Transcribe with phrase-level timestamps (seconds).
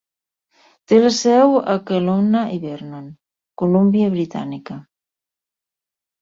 [0.91, 3.05] Té la seu a Kelowna i Vernon,
[3.63, 4.81] Columbia Britànica.